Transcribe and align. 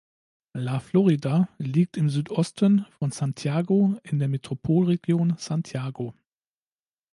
La 0.55 0.79
Florida 0.79 1.47
liegt 1.59 1.95
im 1.95 2.09
Südosten 2.09 2.87
von 2.97 3.11
Santiago 3.11 3.99
in 4.01 4.17
der 4.17 4.29
Metropolregion 4.29 5.35
Santiago. 5.37 6.15